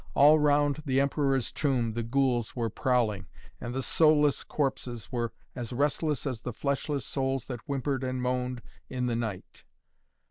All 0.15 0.39
round 0.39 0.81
the 0.87 0.99
Emperor's 0.99 1.51
Tomb 1.51 1.93
the 1.93 2.01
ghouls 2.01 2.55
were 2.55 2.71
prowling, 2.71 3.27
and 3.59 3.71
the 3.71 3.83
soulless 3.83 4.43
corpses 4.43 5.11
were 5.11 5.31
as 5.55 5.71
restless 5.71 6.25
as 6.25 6.41
the 6.41 6.53
fleshless 6.53 7.05
souls 7.05 7.45
that 7.45 7.59
whimpered 7.67 8.03
and 8.03 8.19
moaned 8.19 8.63
in 8.89 9.05
the 9.05 9.15
night. 9.15 9.63